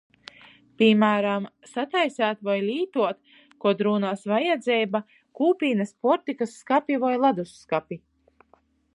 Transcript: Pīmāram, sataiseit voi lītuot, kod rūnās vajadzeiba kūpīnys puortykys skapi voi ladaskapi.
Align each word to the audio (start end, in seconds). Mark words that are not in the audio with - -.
Pīmāram, 0.81 1.43
sataiseit 1.71 2.39
voi 2.47 2.55
lītuot, 2.69 3.19
kod 3.65 3.83
rūnās 3.87 4.23
vajadzeiba 4.31 5.01
kūpīnys 5.41 5.93
puortykys 6.05 6.55
skapi 6.63 6.97
voi 7.05 7.13
ladaskapi. 7.25 7.99